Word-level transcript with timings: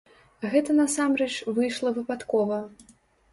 Гэта, 0.53 0.75
насамрэч, 0.77 1.27
выйшла 1.59 1.93
выпадкова. 1.99 2.59